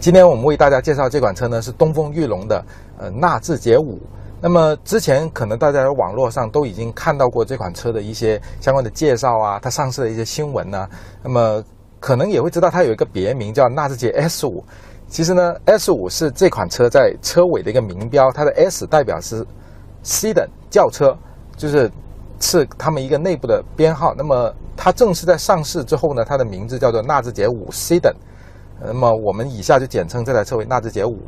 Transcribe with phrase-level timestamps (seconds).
[0.00, 2.64] 今天我们为大家介绍这款车呢，是东风裕隆的
[2.96, 4.00] 呃纳智捷五。
[4.40, 10.88] 那么之前可能大家在网络上都已经看到过这款车的一些相关的介绍啊，它上市的一些新闻呢。
[11.22, 11.62] 那么
[12.00, 14.64] 可能也会知道它有一个别名叫纳智捷 S 五。
[15.06, 19.46] 其实呢，S 五是这款车在车尾的一个名标，它的 S 代表是
[20.02, 21.14] Sedan 轿车，
[21.58, 21.90] 就是
[22.40, 24.14] 是他们一个内部的编号。
[24.16, 28.14] 那么它正式在上市之后呢，它的名字叫做纳智捷五 Sedan。
[28.82, 31.18] 那么我们以下就简称这台车为纳智捷五。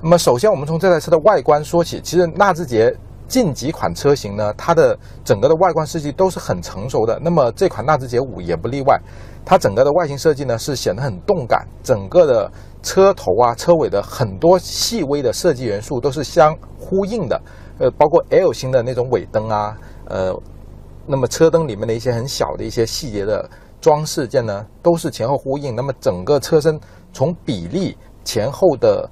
[0.00, 2.94] 那么首先我们从这台车的外观说起，其实纳智捷
[3.26, 7.18] 近几款车型呢，它的整个的外观设计都是很成熟的。
[7.22, 8.98] 那么这款纳智捷五也不例外，
[9.44, 12.50] 它整个的外形设计呢是显得很动感，整个的
[12.82, 17.40] 车头啊、车尾的很多细微的设计元素都是相呼应的。
[17.78, 20.34] 呃，包括 L 型的那种尾灯啊，呃，
[21.06, 23.48] 那么车灯里面的一些很小的一些细节的
[23.80, 25.74] 装饰件呢，都是前后呼应。
[25.74, 26.78] 那么整个车身。
[27.10, 29.08] 从比例、前后的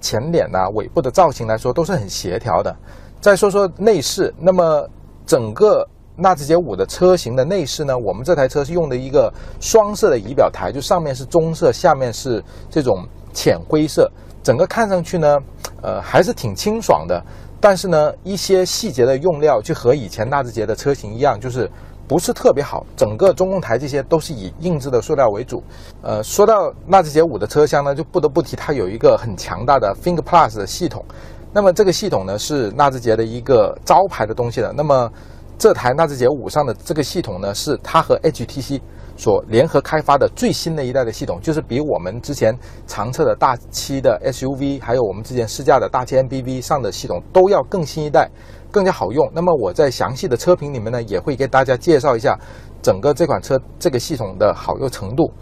[0.00, 2.76] 前脸呐、尾部的造型来说，都是很协调的。
[3.20, 4.86] 再说说内饰，那么
[5.24, 14.10] 整个纳智捷五的车型的内饰呢，我们这台车是用的一个双色的仪表台，就上面是棕色，下面是这种浅灰色，
[14.42, 15.38] 整个看上去呢，
[15.82, 17.24] 呃，还是挺清爽的。
[17.60, 21.70] 但是呢，一些细节的用料就和以前纳智捷的车型一样，就是。
[22.08, 25.62] 不是特别好，整个中控台这些都是以硬质的塑料为主。
[26.02, 31.04] 呃，说到纳智捷五的车厢呢，就不得不提它有一个很强大的 Think Plus 的系统。
[31.52, 34.72] 那么这个系统呢，是纳智捷的一个招牌的东西了。
[34.72, 35.10] 那么
[35.58, 38.80] 这台纳智捷五上的这个系统呢，是它和 HTC
[39.16, 48.30] 所联合开发的最新的一代的系统，就是比我们之前常测的大七的 SUV，还有我们之前试驾的大七 MPV 上的系统都要更新一代。
[48.68, 49.26] 更加好用。
[49.32, 52.38] 那么我在详细的车评里面呢，也会给大家介绍一下
[52.82, 55.32] 整个这款车这个系统的好用程度。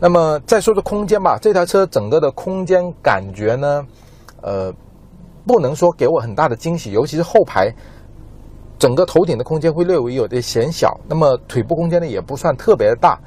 [0.00, 3.84] 那么再说说空间吧，这台车整个的空间感觉呢，
[4.40, 4.72] 呃，
[5.46, 7.70] 不能说给我很大的惊喜，尤其是后排，
[8.78, 10.98] 整个头顶的空间会略微有点显小。
[11.08, 13.18] 那么腿部空间呢，也不算特别的大。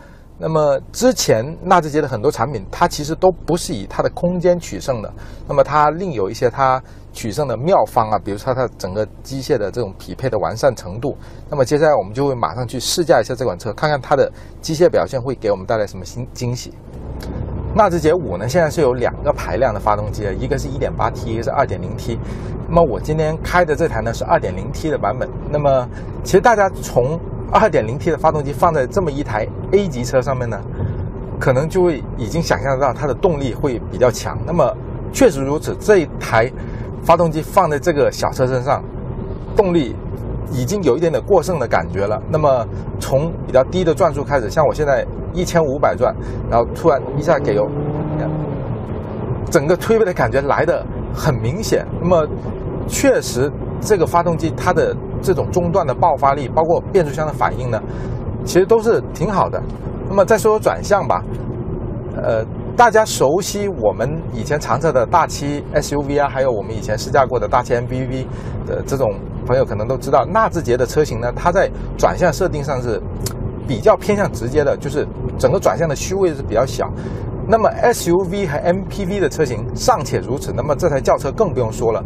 [0.44, 5.14] 那么之前纳智捷的很多产品，它其实都不是以它的空间取胜的。
[5.48, 6.82] 那么它另有一些它
[7.14, 11.16] 取胜的妙方啊，比如说它整个机械的这种匹配的完善程度。
[11.48, 16.74] 那么接下来我们就会马上去试驾一下这款车，看看它的机械表现会给我们带来什么新惊喜。
[17.74, 22.20] 纳智捷五呢，现在是有两个排量的发动机，一个是一点八 T，一个是二点零 T。
[22.68, 25.30] 那么我今天开的这台呢是二点零 T 的版本。
[25.50, 25.88] 那么
[26.24, 27.20] 其实大家从
[27.52, 30.60] 二点零 T 的发动机放在这么一台 A 级车上面呢，
[31.40, 34.38] 可能就会已经想象得到它的动力会比较强。
[34.46, 34.76] 那么
[35.14, 36.52] 确实如此，这一台
[37.04, 38.84] 发动机放在这个小车身上，
[39.56, 39.96] 动力
[40.52, 42.22] 已经有一点点过剩的感觉了。
[42.30, 42.66] 那么
[43.00, 46.14] 从比较低的转速开始，像我现在一千五百转，
[46.50, 47.68] 然后突然一下给油，
[49.50, 51.86] 整个推背的感觉来的很明显。
[52.02, 52.28] 那么
[52.88, 54.96] 确实这个发动机它的。
[55.24, 57.80] 这种中段的爆发力，包括变速箱的反应呢，
[58.44, 59.62] 其实都是挺好的。
[60.10, 61.24] 那么再说说转向吧，
[62.18, 62.44] 呃，
[62.76, 68.26] 大家熟悉我们以前常测的大七 SUV 啊，还有我们以前试驾过的大七 MPV
[68.66, 69.14] 的这种
[69.46, 73.02] 朋友可能都知道，纳智捷的车型呢，它在转向设定上是
[73.68, 75.08] 比较偏向直接的，就是
[75.38, 76.90] 整个转向的虚位是比较小。
[77.48, 82.04] 那么 SUV 和 MPV 的车型尚且如此，那么这台轿车更不用说了，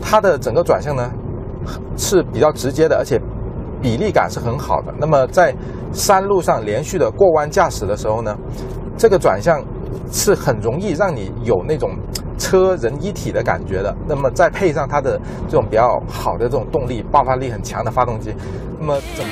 [0.00, 1.10] 它的整个转向呢？
[1.96, 3.20] 是比较直接的，而且
[3.80, 4.92] 比例感是很好的。
[4.98, 5.54] 那么在
[5.92, 8.36] 山路上连续的过弯驾驶的时候呢，
[8.96, 9.62] 这个转向
[10.10, 11.90] 是很容易让你有那种
[12.38, 13.94] 车人一体的感觉的。
[14.08, 18.34] 那么再配上它的这种比较好的这种动力、爆发力很强的发动机，
[18.78, 19.26] 那么整。